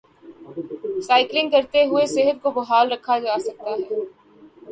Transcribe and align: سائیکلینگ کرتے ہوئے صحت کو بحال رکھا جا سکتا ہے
سائیکلینگ 1.07 1.49
کرتے 1.49 1.83
ہوئے 1.85 2.05
صحت 2.15 2.41
کو 2.43 2.51
بحال 2.51 2.91
رکھا 2.91 3.17
جا 3.19 3.37
سکتا 3.39 3.69
ہے 3.71 3.99